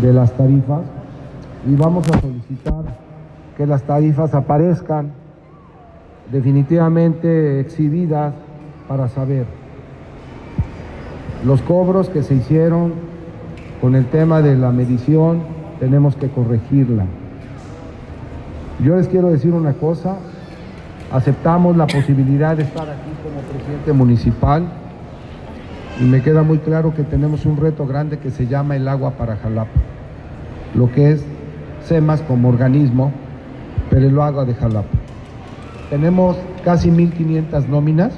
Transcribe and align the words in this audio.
de 0.00 0.12
las 0.12 0.32
tarifas 0.32 0.82
y 1.68 1.74
vamos 1.74 2.08
a 2.08 2.20
solicitar 2.20 2.84
que 3.56 3.66
las 3.66 3.82
tarifas 3.82 4.34
aparezcan 4.34 5.12
definitivamente 6.30 7.60
exhibidas 7.60 8.32
para 8.88 9.08
saber 9.08 9.46
los 11.44 11.60
cobros 11.62 12.08
que 12.08 12.22
se 12.22 12.34
hicieron 12.34 12.92
con 13.80 13.96
el 13.96 14.06
tema 14.06 14.42
de 14.42 14.56
la 14.56 14.70
medición, 14.70 15.40
tenemos 15.80 16.14
que 16.14 16.28
corregirla. 16.28 17.04
Yo 18.84 18.96
les 18.96 19.08
quiero 19.08 19.30
decir 19.30 19.52
una 19.52 19.72
cosa, 19.72 20.16
aceptamos 21.10 21.76
la 21.76 21.88
posibilidad 21.88 22.56
de 22.56 22.62
estar 22.62 22.88
aquí 22.88 23.10
como 23.24 23.40
presidente 23.40 23.92
municipal 23.92 24.66
me 26.04 26.22
queda 26.22 26.42
muy 26.42 26.58
claro 26.58 26.94
que 26.94 27.02
tenemos 27.02 27.46
un 27.46 27.56
reto 27.56 27.86
grande 27.86 28.18
que 28.18 28.30
se 28.30 28.46
llama 28.46 28.76
el 28.76 28.88
agua 28.88 29.12
para 29.12 29.36
Jalapa, 29.36 29.80
lo 30.74 30.90
que 30.90 31.12
es 31.12 31.24
SEMAS 31.84 32.22
como 32.22 32.48
organismo, 32.48 33.12
pero 33.90 34.06
el 34.06 34.18
agua 34.20 34.44
de 34.44 34.54
Jalapa. 34.54 34.88
Tenemos 35.90 36.36
casi 36.64 36.90
1.500 36.90 37.68
nóminas, 37.68 38.14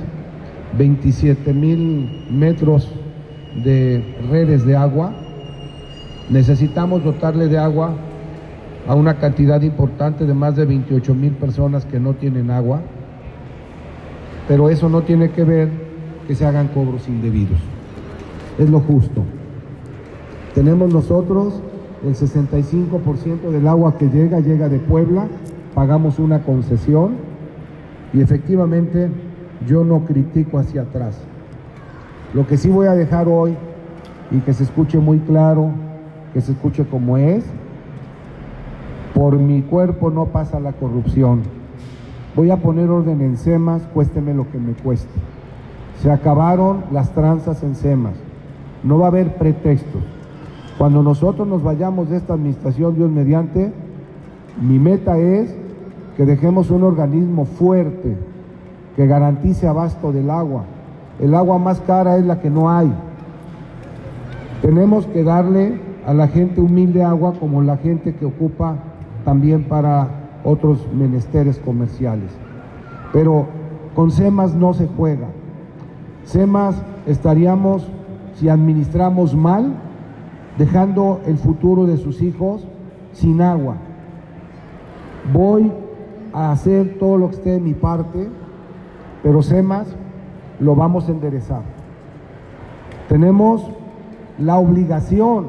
27.000 0.79 2.31
metros 2.31 2.91
de 3.63 4.17
redes 4.31 4.65
de 4.65 4.77
agua. 4.77 5.13
Necesitamos 6.31 7.05
dotarle 7.05 7.49
de 7.49 7.59
agua 7.59 7.95
a 8.87 8.95
una 8.95 9.15
cantidad 9.15 9.61
importante 9.63 10.25
de 10.25 10.35
más 10.35 10.57
de 10.57 10.65
28 10.65 11.15
mil 11.15 11.33
personas 11.33 11.85
que 11.85 12.01
no 12.01 12.15
tienen 12.15 12.51
agua, 12.51 12.81
pero 14.47 14.69
eso 14.69 14.89
no 14.89 15.03
tiene 15.03 15.31
que 15.31 15.45
ver 15.45 15.69
que 16.27 16.35
se 16.35 16.47
hagan 16.47 16.69
cobros 16.69 17.09
indebidos. 17.09 17.59
Es 18.59 18.71
lo 18.71 18.81
justo. 18.81 19.23
Tenemos 20.55 20.93
nosotros 20.93 21.61
el 22.07 22.15
65% 22.15 23.51
del 23.51 23.67
agua 23.67 23.97
que 23.99 24.09
llega, 24.09 24.41
llega 24.41 24.69
de 24.69 24.79
Puebla, 24.79 25.27
pagamos 25.75 26.19
una 26.19 26.43
concesión 26.43 27.15
y 28.13 28.21
efectivamente 28.21 29.09
yo 29.67 29.85
no 29.85 30.05
critico 30.05 30.59
hacia 30.59 30.83
atrás. 30.83 31.19
Lo 32.33 32.47
que 32.47 32.57
sí 32.57 32.69
voy 32.69 32.87
a 32.87 32.95
dejar 32.95 33.27
hoy 33.29 33.57
y 34.31 34.39
que 34.39 34.53
se 34.53 34.65
escuche 34.65 34.99
muy 34.99 35.19
claro, 35.19 35.71
que 36.33 36.41
se 36.41 36.53
escuche 36.53 36.85
como 36.85 37.17
es, 37.17 37.45
por 39.15 39.39
mi 39.39 39.63
cuerpo 39.63 40.11
no 40.11 40.27
pasa 40.27 40.61
la 40.61 40.73
corrupción. 40.73 41.43
Voy 42.37 42.51
a 42.51 42.57
poner 42.57 42.91
orden 42.91 43.21
en 43.21 43.37
SEMAS, 43.37 43.83
cuésteme 43.95 44.35
lo 44.35 44.51
que 44.51 44.59
me 44.59 44.73
cueste. 44.73 45.13
Se 46.03 46.11
acabaron 46.11 46.85
las 46.93 47.13
tranzas 47.13 47.63
en 47.63 47.77
SEMAS. 47.77 48.15
No 48.85 48.99
va 48.99 49.07
a 49.07 49.09
haber 49.09 49.35
pretextos. 49.37 50.03
Cuando 50.79 51.03
nosotros 51.03 51.49
nos 51.49 51.63
vayamos 51.63 52.11
de 52.11 52.19
esta 52.19 52.35
administración, 52.35 52.95
Dios 52.95 53.11
mediante, 53.11 53.73
mi 54.61 54.79
meta 54.79 55.19
es 55.19 55.55
que 56.17 56.25
dejemos 56.25 56.71
un 56.71 56.85
organismo 56.85 57.45
fuerte 57.45 58.17
que 58.97 59.07
garantice 59.07 59.67
abasto 59.67 60.13
del 60.13 60.31
agua. 60.31 60.65
El 61.21 61.35
agua 61.35 61.59
más 61.59 61.81
cara 61.81 62.17
es 62.17 62.25
la 62.25 62.41
que 62.41 62.51
no 62.51 62.71
hay. 62.71 62.93
Tenemos 64.63 65.07
que 65.07 65.25
darle 65.25 65.79
a 66.07 66.15
la 66.15 66.29
gente 66.29 66.61
humilde 66.61 67.03
agua 67.03 67.35
como 67.39 67.63
la 67.63 67.77
gente 67.77 68.15
que 68.15 68.25
ocupa 68.25 68.77
también 69.25 69.65
para 69.65 70.09
otros 70.45 70.87
menesteres 70.93 71.59
comerciales. 71.59 72.31
Pero 73.13 73.47
con 73.95 74.11
SEMAS 74.11 74.55
no 74.55 74.75
se 74.75 74.87
juega. 74.97 75.29
SEMAS 76.25 76.77
estaríamos, 77.07 77.87
si 78.35 78.49
administramos 78.49 79.35
mal, 79.35 79.75
dejando 80.59 81.21
el 81.27 81.39
futuro 81.39 81.87
de 81.87 81.97
sus 81.97 82.23
hijos 82.23 82.67
sin 83.13 83.41
agua. 83.41 83.77
Voy 85.33 85.73
a 86.33 86.53
hacer 86.53 86.99
todo 86.99 87.17
lo 87.17 87.31
que 87.31 87.37
esté 87.37 87.51
de 87.51 87.61
mi 87.61 87.75
parte, 87.75 88.29
pero 89.23 89.43
SEMAS 89.43 89.87
lo 90.61 90.75
vamos 90.75 91.09
a 91.09 91.13
enderezar. 91.13 91.63
Tenemos 93.09 93.69
la 94.39 94.59
obligación 94.59 95.47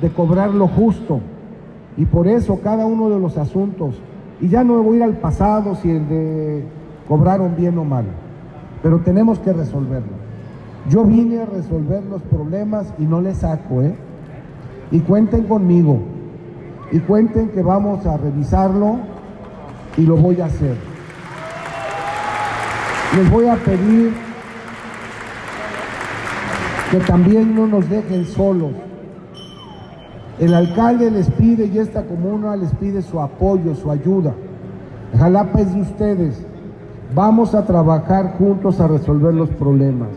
de 0.00 0.10
cobrar 0.10 0.50
lo 0.50 0.68
justo 0.68 1.20
y 1.96 2.06
por 2.06 2.26
eso 2.26 2.60
cada 2.62 2.86
uno 2.86 3.10
de 3.10 3.18
los 3.18 3.36
asuntos, 3.36 4.00
y 4.40 4.48
ya 4.48 4.64
no 4.64 4.82
voy 4.82 4.94
a 4.94 4.96
ir 4.98 5.02
al 5.02 5.18
pasado 5.18 5.74
si 5.74 5.90
el 5.90 6.08
de 6.08 6.64
cobraron 7.06 7.56
bien 7.56 7.76
o 7.76 7.84
mal, 7.84 8.04
pero 8.82 9.00
tenemos 9.00 9.38
que 9.40 9.52
resolverlo. 9.52 10.19
Yo 10.88 11.04
vine 11.04 11.40
a 11.40 11.46
resolver 11.46 12.04
los 12.04 12.22
problemas 12.22 12.92
y 12.98 13.02
no 13.02 13.20
les 13.20 13.38
saco, 13.38 13.82
¿eh? 13.82 13.94
Y 14.90 15.00
cuenten 15.00 15.44
conmigo, 15.44 16.00
y 16.90 16.98
cuenten 17.00 17.50
que 17.50 17.62
vamos 17.62 18.06
a 18.06 18.16
revisarlo 18.16 18.98
y 19.96 20.02
lo 20.02 20.16
voy 20.16 20.40
a 20.40 20.46
hacer. 20.46 20.76
Les 23.16 23.30
voy 23.30 23.46
a 23.46 23.56
pedir 23.56 24.12
que 26.90 26.98
también 26.98 27.54
no 27.54 27.66
nos 27.66 27.88
dejen 27.88 28.24
solos. 28.24 28.72
El 30.38 30.54
alcalde 30.54 31.10
les 31.10 31.30
pide 31.30 31.66
y 31.66 31.78
esta 31.78 32.02
comuna 32.04 32.56
les 32.56 32.72
pide 32.74 33.02
su 33.02 33.20
apoyo, 33.20 33.74
su 33.74 33.90
ayuda. 33.90 34.32
Jalapa 35.18 35.60
es 35.60 35.74
de 35.74 35.82
ustedes. 35.82 36.46
Vamos 37.14 37.54
a 37.54 37.66
trabajar 37.66 38.36
juntos 38.38 38.80
a 38.80 38.88
resolver 38.88 39.34
los 39.34 39.50
problemas, 39.50 40.08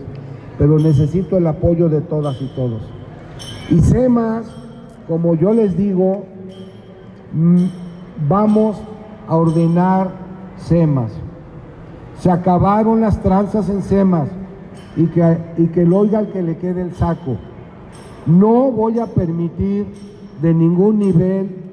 pero 0.57 0.79
necesito 0.79 1.37
el 1.37 1.47
apoyo 1.47 1.89
de 1.89 2.01
todas 2.01 2.41
y 2.41 2.47
todos. 2.55 2.81
Y 3.69 3.79
sé 3.79 4.09
más, 4.09 4.45
como 5.07 5.35
yo 5.35 5.53
les 5.53 5.75
digo, 5.77 6.25
mm, 7.33 7.65
vamos 8.27 8.77
a 9.27 9.35
ordenar 9.35 10.11
SEMAS. 10.57 11.11
Se 12.19 12.31
acabaron 12.31 13.01
las 13.01 13.21
tranzas 13.21 13.69
en 13.69 13.81
SEMAS 13.81 14.29
y 14.95 15.07
que, 15.07 15.37
y 15.57 15.67
que 15.67 15.85
lo 15.85 15.99
oiga 15.99 16.19
el 16.19 16.27
que 16.27 16.43
le 16.43 16.57
quede 16.57 16.81
el 16.81 16.93
saco. 16.93 17.37
No 18.25 18.71
voy 18.71 18.99
a 18.99 19.07
permitir 19.07 19.87
de 20.41 20.53
ningún 20.53 20.99
nivel 20.99 21.63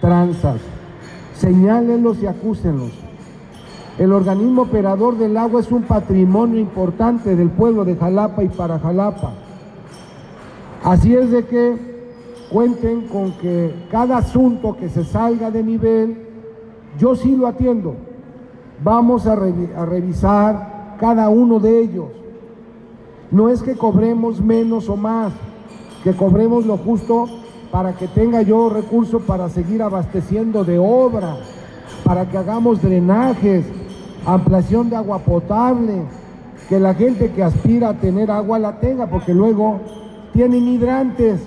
tranzas. 0.00 0.60
Señálenlos 1.34 2.22
y 2.22 2.26
acúsenlos. 2.26 3.07
El 3.98 4.12
organismo 4.12 4.62
operador 4.62 5.18
del 5.18 5.36
agua 5.36 5.60
es 5.60 5.72
un 5.72 5.82
patrimonio 5.82 6.60
importante 6.60 7.34
del 7.34 7.50
pueblo 7.50 7.84
de 7.84 7.96
Jalapa 7.96 8.44
y 8.44 8.48
para 8.48 8.78
Jalapa. 8.78 9.32
Así 10.84 11.16
es 11.16 11.32
de 11.32 11.44
que 11.44 11.76
cuenten 12.48 13.08
con 13.08 13.32
que 13.32 13.74
cada 13.90 14.18
asunto 14.18 14.76
que 14.76 14.88
se 14.88 15.04
salga 15.04 15.50
de 15.50 15.64
nivel, 15.64 16.28
yo 16.96 17.16
sí 17.16 17.34
lo 17.34 17.48
atiendo. 17.48 17.96
Vamos 18.84 19.26
a, 19.26 19.34
revisar 19.34 20.96
cada 21.00 21.28
uno 21.28 21.58
de 21.58 21.80
ellos. 21.80 22.06
No 23.32 23.48
es 23.48 23.62
que 23.62 23.74
cobremos 23.74 24.40
menos 24.40 24.88
o 24.88 24.96
más, 24.96 25.32
que 26.04 26.12
cobremos 26.12 26.64
lo 26.64 26.76
justo 26.76 27.26
para 27.72 27.94
que 27.94 28.06
tenga 28.06 28.42
yo 28.42 28.70
recursos 28.70 29.22
para 29.22 29.48
seguir 29.48 29.82
abasteciendo 29.82 30.62
de 30.62 30.78
obra, 30.78 31.36
para 32.04 32.30
que 32.30 32.38
hagamos 32.38 32.80
drenajes, 32.80 33.66
ampliación 34.34 34.90
de 34.90 34.96
agua 34.96 35.20
potable, 35.20 36.02
que 36.68 36.78
la 36.78 36.94
gente 36.94 37.32
que 37.32 37.42
aspira 37.42 37.90
a 37.90 37.94
tener 37.94 38.30
agua 38.30 38.58
la 38.58 38.78
tenga, 38.78 39.06
porque 39.06 39.32
luego 39.32 39.80
tienen 40.32 40.68
hidrantes 40.68 41.40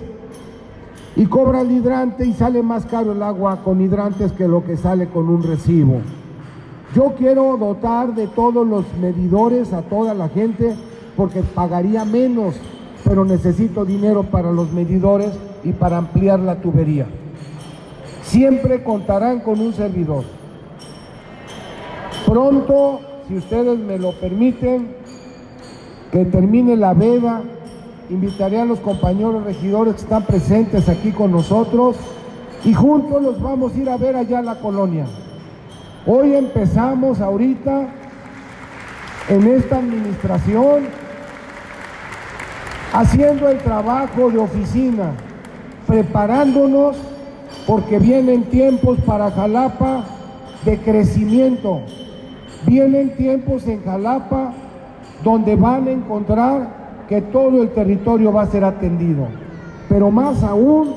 y 1.16 1.26
cobra 1.26 1.62
el 1.62 1.72
hidrante 1.72 2.26
y 2.26 2.34
sale 2.34 2.64
más 2.64 2.86
caro 2.86 3.12
el 3.12 3.22
agua 3.22 3.62
con 3.64 3.82
hidrantes 3.82 4.32
que 4.32 4.48
lo 4.48 4.64
que 4.64 4.78
sale 4.78 5.08
con 5.08 5.30
un 5.30 5.44
recibo. 5.44 6.02
Yo 6.96 7.14
quiero 7.18 7.56
dotar 7.58 8.16
de 8.16 8.28
todos 8.28 8.68
los 8.68 8.86
medidores 9.00 9.72
a 9.74 9.82
toda 9.82 10.14
la 10.14 10.30
gente 10.30 10.76
porque 11.16 11.42
pagaría 11.42 12.04
menos, 12.06 12.56
pero 13.06 13.24
necesito 13.26 13.86
dinero 13.86 14.24
para 14.24 14.52
los 14.52 14.72
medidores 14.74 15.32
y 15.64 15.72
para 15.72 15.98
ampliar 15.98 16.40
la 16.40 16.56
tubería. 16.56 17.06
Siempre 18.24 18.84
contarán 18.84 19.42
con 19.42 19.60
un 19.60 19.74
servidor. 19.74 20.41
Pronto, 22.32 23.02
si 23.28 23.36
ustedes 23.36 23.78
me 23.78 24.00
lo 24.00 24.14
permiten, 24.14 24.96
que 26.14 26.24
termine 26.24 26.78
la 26.78 26.94
veda, 26.94 27.42
invitaré 28.10 28.62
a 28.62 28.64
los 28.64 28.80
compañeros 28.80 29.44
regidores 29.44 29.96
que 29.96 30.02
están 30.04 30.24
presentes 30.24 30.88
aquí 30.88 31.12
con 31.12 31.34
nosotros 31.34 31.98
y 32.64 32.74
juntos 32.74 33.22
los 33.22 33.42
vamos 33.42 33.76
a 33.76 33.78
ir 33.78 33.90
a 33.90 33.98
ver 33.98 34.16
allá 34.16 34.40
a 34.40 34.44
la 34.44 34.56
colonia. 34.62 35.08
Hoy 36.06 36.34
empezamos 36.34 37.20
ahorita 37.20 37.90
en 39.28 39.48
esta 39.48 39.80
administración 39.80 40.86
haciendo 42.94 43.50
el 43.50 43.58
trabajo 43.58 44.32
de 44.32 44.38
oficina, 44.38 45.12
preparándonos 45.86 46.96
porque 47.68 48.00
vienen 48.00 48.44
tiempos 48.44 49.00
para 49.06 49.32
Jalapa 49.32 50.06
de 50.64 50.78
crecimiento. 50.78 51.82
Vienen 52.66 53.16
tiempos 53.16 53.68
en 53.68 53.84
Jalapa 53.84 54.54
donde 55.24 55.56
van 55.56 55.88
a 55.88 55.92
encontrar 55.92 56.82
que 57.08 57.22
todo 57.22 57.62
el 57.62 57.70
territorio 57.72 58.32
va 58.32 58.44
a 58.44 58.48
ser 58.48 58.64
atendido. 58.64 59.28
pero 59.90 60.10
más 60.10 60.42
aún 60.42 60.94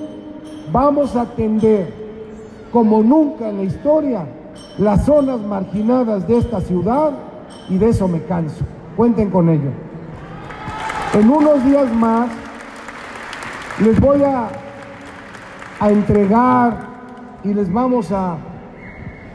vamos 0.71 1.17
a 1.17 1.23
atender 1.23 1.93
como 2.73 3.03
nunca 3.03 3.49
en 3.49 3.57
la 3.57 3.63
historia 3.65 4.25
las 4.79 5.05
zonas 5.05 5.41
marginadas 5.41 6.29
de 6.29 6.39
esta 6.39 6.61
ciudad 6.61 7.11
y 7.69 7.79
de 7.79 7.89
eso 7.89 8.07
me 8.07 8.23
canso. 8.23 8.65
Cuenten 8.97 9.31
con 9.31 9.49
ello. 9.49 9.71
En 11.15 11.29
unos 11.29 11.65
días 11.65 11.93
más 11.95 12.29
les 13.83 14.01
voy 14.01 14.23
a, 14.23 14.49
a 15.81 15.91
entregar 15.91 16.79
y 17.43 17.53
les 17.53 17.73
vamos 17.73 18.13
a, 18.13 18.37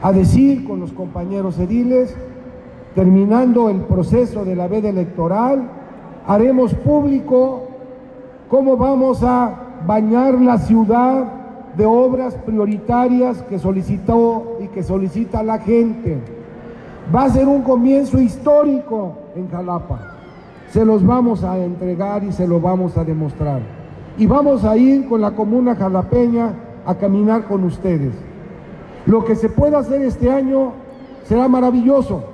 a 0.02 0.12
decir 0.12 0.66
con 0.66 0.80
los 0.80 0.92
compañeros 0.94 1.60
ediles, 1.60 2.16
terminando 2.96 3.70
el 3.70 3.82
proceso 3.82 4.46
de 4.46 4.56
la 4.56 4.68
veda 4.68 4.90
electoral, 4.90 5.70
haremos 6.26 6.74
público 6.74 7.68
cómo 8.50 8.78
vamos 8.78 9.24
a 9.24 9.82
bañar 9.86 10.40
la 10.42 10.58
ciudad 10.58 11.26
de 11.76 11.86
obras 11.86 12.36
prioritarias 12.46 13.42
que 13.44 13.60
solicitó 13.60 14.58
y 14.62 14.68
que 14.68 14.84
solicita 14.84 15.44
la 15.44 15.60
gente. 15.60 16.18
Va 17.14 17.24
a 17.24 17.30
ser 17.30 17.48
un 17.48 17.62
comienzo 17.62 18.20
histórico 18.20 19.14
en 19.36 19.50
Jalapa. 19.50 20.00
Se 20.70 20.86
los 20.86 21.06
vamos 21.06 21.44
a 21.44 21.58
entregar 21.58 22.24
y 22.24 22.32
se 22.32 22.48
lo 22.48 22.60
vamos 22.60 22.98
a 22.98 23.04
demostrar. 23.04 23.62
Y 24.18 24.26
vamos 24.26 24.64
a 24.64 24.78
ir 24.78 25.08
con 25.08 25.22
la 25.22 25.32
comuna 25.32 25.76
jalapeña 25.76 26.54
a 26.86 26.96
caminar 26.96 27.46
con 27.46 27.64
ustedes. 27.64 28.29
Lo 29.10 29.26
que 29.26 29.36
se 29.36 29.50
pueda 29.50 29.80
hacer 29.80 30.04
este 30.04 30.30
año 30.30 30.74
será 31.26 31.48
maravilloso, 31.48 32.26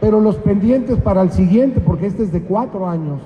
pero 0.00 0.20
los 0.20 0.36
pendientes 0.36 0.96
para 0.98 1.22
el 1.22 1.32
siguiente, 1.32 1.80
porque 1.80 2.06
este 2.06 2.22
es 2.22 2.30
de 2.30 2.40
cuatro 2.42 2.88
años. 2.88 3.20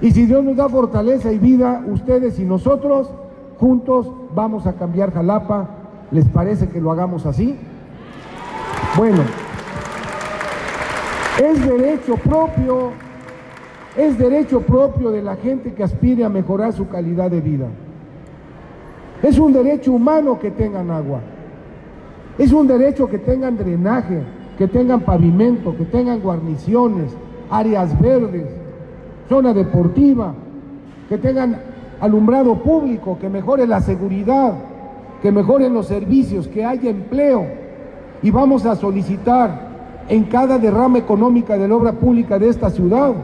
Y 0.00 0.12
si 0.12 0.24
Dios 0.24 0.42
nos 0.42 0.56
da 0.56 0.66
fortaleza 0.70 1.30
y 1.30 1.36
vida, 1.36 1.84
ustedes 1.86 2.38
y 2.38 2.46
nosotros, 2.46 3.10
juntos 3.58 4.10
vamos 4.34 4.66
a 4.66 4.76
cambiar 4.76 5.12
Jalapa. 5.12 5.68
¿Les 6.10 6.24
parece 6.24 6.70
que 6.70 6.80
lo 6.80 6.90
hagamos 6.90 7.26
así? 7.26 7.54
Bueno, 8.96 9.20
es 11.44 11.68
derecho 11.68 12.16
propio, 12.16 12.92
es 13.94 14.16
derecho 14.16 14.62
propio 14.62 15.10
de 15.10 15.20
la 15.20 15.36
gente 15.36 15.74
que 15.74 15.82
aspire 15.82 16.24
a 16.24 16.30
mejorar 16.30 16.72
su 16.72 16.88
calidad 16.88 17.30
de 17.30 17.42
vida. 17.42 17.66
Es 19.22 19.38
un 19.38 19.52
derecho 19.52 19.92
humano 19.92 20.38
que 20.38 20.50
tengan 20.50 20.90
agua. 20.90 21.20
Es 22.38 22.52
un 22.52 22.66
derecho 22.66 23.08
que 23.08 23.18
tengan 23.18 23.56
drenaje, 23.56 24.22
que 24.56 24.68
tengan 24.68 25.00
pavimento, 25.00 25.76
que 25.76 25.84
tengan 25.84 26.20
guarniciones, 26.20 27.16
áreas 27.50 27.98
verdes, 28.00 28.46
zona 29.28 29.52
deportiva, 29.52 30.34
que 31.08 31.18
tengan 31.18 31.60
alumbrado 32.00 32.54
público, 32.56 33.18
que 33.20 33.28
mejore 33.28 33.66
la 33.66 33.80
seguridad, 33.80 34.54
que 35.20 35.32
mejoren 35.32 35.74
los 35.74 35.86
servicios, 35.86 36.46
que 36.48 36.64
haya 36.64 36.90
empleo. 36.90 37.46
Y 38.22 38.30
vamos 38.30 38.64
a 38.66 38.76
solicitar 38.76 39.68
en 40.08 40.24
cada 40.24 40.58
derrama 40.58 40.98
económica 40.98 41.58
de 41.58 41.68
la 41.68 41.74
obra 41.74 41.92
pública 41.92 42.38
de 42.38 42.48
esta 42.48 42.70
ciudad 42.70 43.14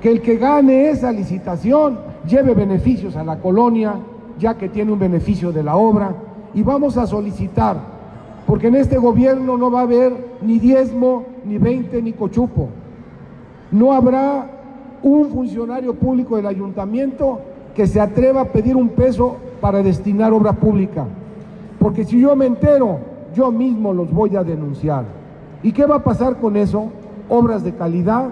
que 0.00 0.10
el 0.10 0.22
que 0.22 0.36
gane 0.36 0.90
esa 0.90 1.12
licitación 1.12 1.98
lleve 2.26 2.54
beneficios 2.54 3.16
a 3.16 3.24
la 3.24 3.36
colonia, 3.36 3.96
ya 4.38 4.54
que 4.54 4.68
tiene 4.68 4.92
un 4.92 4.98
beneficio 4.98 5.52
de 5.52 5.62
la 5.62 5.76
obra. 5.76 6.14
Y 6.54 6.62
vamos 6.62 6.96
a 6.96 7.06
solicitar, 7.06 7.76
porque 8.50 8.66
en 8.66 8.74
este 8.74 8.98
gobierno 8.98 9.56
no 9.56 9.70
va 9.70 9.78
a 9.78 9.82
haber 9.84 10.12
ni 10.42 10.58
diezmo, 10.58 11.22
ni 11.44 11.56
veinte, 11.56 12.02
ni 12.02 12.12
cochupo. 12.12 12.68
No 13.70 13.92
habrá 13.92 14.44
un 15.04 15.30
funcionario 15.30 15.94
público 15.94 16.34
del 16.34 16.46
ayuntamiento 16.46 17.38
que 17.76 17.86
se 17.86 18.00
atreva 18.00 18.40
a 18.40 18.44
pedir 18.46 18.74
un 18.74 18.88
peso 18.88 19.36
para 19.60 19.84
destinar 19.84 20.32
obra 20.32 20.52
pública. 20.52 21.04
Porque 21.78 22.04
si 22.04 22.18
yo 22.18 22.34
me 22.34 22.46
entero, 22.46 22.98
yo 23.36 23.52
mismo 23.52 23.94
los 23.94 24.10
voy 24.12 24.34
a 24.34 24.42
denunciar. 24.42 25.04
¿Y 25.62 25.70
qué 25.70 25.86
va 25.86 25.98
a 25.98 26.02
pasar 26.02 26.38
con 26.38 26.56
eso? 26.56 26.88
Obras 27.28 27.62
de 27.62 27.76
calidad, 27.76 28.30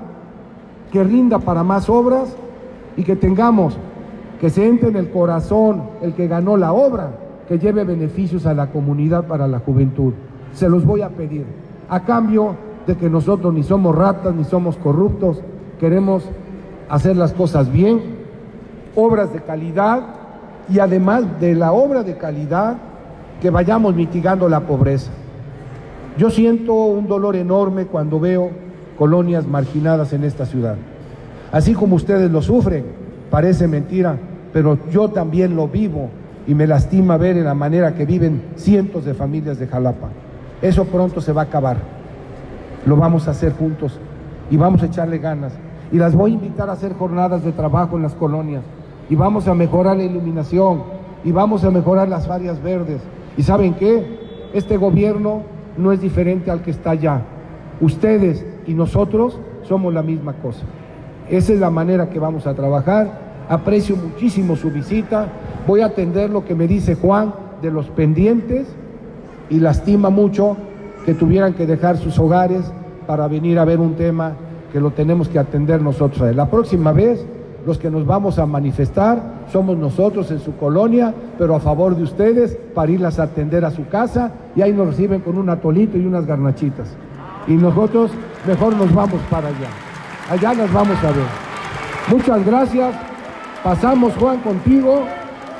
que 0.91 1.05
rinda 1.05 1.39
para 1.39 1.63
más 1.63 1.89
obras 1.89 2.37
y 2.97 3.05
que 3.05 3.15
tengamos, 3.15 3.79
que 4.41 4.51
se 4.51 4.67
entre 4.67 4.89
en 4.89 4.97
el 4.97 5.13
corazón 5.13 5.83
el 6.03 6.15
que 6.15 6.27
ganó 6.27 6.57
la 6.57 6.73
obra, 6.73 7.13
que 7.49 7.59
lleve 7.59 7.85
beneficios 7.85 8.45
a 8.47 8.53
la 8.53 8.67
comunidad 8.67 9.25
para 9.25 9.49
la 9.49 9.61
juventud. 9.61 10.13
Se 10.53 10.69
los 10.69 10.85
voy 10.85 11.01
a 11.01 11.09
pedir. 11.09 11.47
A 11.89 12.05
cambio 12.05 12.55
de 12.87 12.97
que 12.97 13.09
nosotros 13.09 13.53
ni 13.55 13.63
somos 13.63 13.95
ratas 13.95 14.35
ni 14.35 14.45
somos 14.45 14.77
corruptos, 14.77 15.41
queremos 15.81 16.25
hacer 16.91 17.17
las 17.17 17.33
cosas 17.33 17.73
bien, 17.73 18.01
obras 18.95 19.33
de 19.33 19.41
calidad 19.41 20.03
y 20.69 20.79
además 20.79 21.41
de 21.41 21.55
la 21.55 21.73
obra 21.73 22.03
de 22.03 22.17
calidad, 22.17 22.77
que 23.41 23.51
vayamos 23.51 23.95
mitigando 23.95 24.49
la 24.49 24.61
pobreza. 24.61 25.11
Yo 26.19 26.31
siento 26.31 26.75
un 26.75 27.07
dolor 27.07 27.37
enorme 27.37 27.87
cuando 27.87 28.21
veo 28.21 28.51
colonias 28.99 29.47
marginadas 29.47 30.13
en 30.13 30.25
esta 30.25 30.45
ciudad. 30.45 30.77
Así 31.53 31.73
como 31.73 31.97
ustedes 31.97 32.31
lo 32.31 32.43
sufren, 32.43 32.85
parece 33.31 33.69
mentira, 33.69 34.19
pero 34.53 34.77
yo 34.91 35.09
también 35.09 35.55
lo 35.55 35.69
vivo 35.69 36.11
y 36.49 36.55
me 36.55 36.67
lastima 36.67 37.19
ver 37.19 37.37
en 37.37 37.45
la 37.45 37.53
manera 37.53 37.95
que 37.95 38.07
viven 38.07 38.43
cientos 38.57 39.05
de 39.05 39.13
familias 39.13 39.59
de 39.59 39.67
Jalapa. 39.67 40.09
Eso 40.63 40.87
pronto 40.87 41.21
se 41.21 41.33
va 41.33 41.43
a 41.43 41.45
acabar. 41.45 41.77
Lo 42.87 42.97
vamos 42.97 43.29
a 43.29 43.33
hacer 43.33 43.53
juntos 43.53 44.01
y 44.51 44.57
vamos 44.57 44.83
a 44.83 44.87
echarle 44.87 45.19
ganas. 45.19 45.53
Y 45.93 45.99
las 45.99 46.15
voy 46.15 46.31
a 46.31 46.35
invitar 46.35 46.71
a 46.71 46.73
hacer 46.73 46.95
jornadas 46.95 47.45
de 47.45 47.53
trabajo 47.53 47.97
en 47.97 48.03
las 48.03 48.15
colonias. 48.15 48.63
Y 49.11 49.15
vamos 49.15 49.47
a 49.47 49.53
mejorar 49.53 49.99
la 49.99 50.05
iluminación. 50.05 50.85
Y 51.23 51.33
vamos 51.33 51.65
a 51.65 51.71
mejorar 51.71 52.09
las 52.09 52.31
áreas 52.31 52.63
verdes. 52.63 53.03
¿Y 53.37 53.43
saben 53.43 53.75
qué? 53.75 54.19
Este 54.55 54.79
gobierno 54.79 55.43
no 55.77 55.93
es 55.93 56.01
diferente 56.01 56.51
al 56.51 56.63
que 56.63 56.71
está 56.71 56.93
allá. 56.93 57.21
Ustedes 57.83 58.47
y 58.67 58.73
nosotros 58.73 59.39
somos 59.65 59.93
la 59.93 60.03
misma 60.03 60.33
cosa. 60.33 60.65
Esa 61.29 61.53
es 61.53 61.61
la 61.61 61.69
manera 61.69 62.09
que 62.09 62.19
vamos 62.19 62.47
a 62.47 62.55
trabajar. 62.55 63.29
Aprecio 63.51 63.97
muchísimo 63.97 64.57
su 64.57 64.71
visita. 64.71 65.29
Voy 65.69 65.83
a 65.83 65.87
atender 65.89 66.31
lo 66.31 66.47
que 66.47 66.55
me 66.55 66.67
dice 66.67 66.95
Juan 66.95 67.35
de 67.61 67.71
los 67.71 67.89
pendientes 67.91 68.67
y 69.51 69.61
lastima 69.61 70.09
mucho 70.09 70.57
que 71.05 71.13
tuvieran 71.13 71.53
que 71.53 71.67
dejar 71.67 71.99
sus 71.99 72.19
hogares 72.19 72.73
para 73.07 73.29
venir 73.29 73.59
a 73.59 73.67
ver 73.67 73.79
un 73.79 73.95
tema 73.95 74.33
que 74.73 74.81
lo 74.81 74.93
tenemos 74.93 75.29
que 75.29 75.39
atender 75.39 75.83
nosotros. 75.83 76.35
La 76.35 76.47
próxima 76.47 76.93
vez 76.93 77.23
los 77.67 77.77
que 77.77 77.91
nos 77.91 78.07
vamos 78.07 78.39
a 78.39 78.47
manifestar 78.47 79.21
somos 79.53 79.77
nosotros 79.77 80.31
en 80.31 80.41
su 80.41 80.57
colonia, 80.57 81.13
pero 81.37 81.55
a 81.55 81.61
favor 81.61 81.95
de 81.95 82.05
ustedes 82.05 82.57
para 82.75 82.91
irlas 82.91 83.19
a 83.19 83.25
atender 83.25 83.67
a 83.67 83.71
su 83.71 83.87
casa 83.89 84.33
y 84.57 84.63
ahí 84.63 84.73
nos 84.73 84.87
reciben 84.87 85.21
con 85.21 85.37
un 85.37 85.51
atolito 85.51 85.99
y 85.99 86.07
unas 86.07 86.25
garnachitas. 86.25 86.89
Y 87.47 87.53
nosotros 87.53 88.11
mejor 88.47 88.75
nos 88.75 88.95
vamos 88.95 89.21
para 89.31 89.49
allá. 89.49 89.69
Allá 90.31 90.55
nos 90.55 90.73
vamos 90.73 90.97
a 91.05 91.09
ver. 91.09 91.27
Muchas 92.11 92.47
gracias. 92.47 92.95
Pasamos 93.63 94.15
Juan 94.19 94.39
contigo 94.39 95.05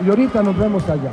y 0.05 0.09
ahorita 0.09 0.43
nos 0.43 0.57
vemos 0.57 0.89
allá. 0.89 1.11